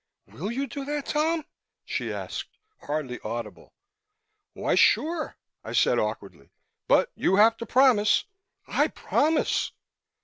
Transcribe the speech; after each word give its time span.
"Will 0.25 0.51
you 0.51 0.65
do 0.65 0.83
that, 0.85 1.05
Tom?" 1.05 1.45
she 1.85 2.11
asked, 2.11 2.57
hardly 2.79 3.19
audible. 3.19 3.71
"Why, 4.53 4.73
sure," 4.73 5.35
I 5.63 5.73
said 5.73 5.99
awkwardly. 5.99 6.49
"But 6.87 7.11
you 7.13 7.35
have 7.35 7.55
to 7.57 7.67
promise" 7.67 8.25
"I 8.83 8.87
promise!" 8.87 9.73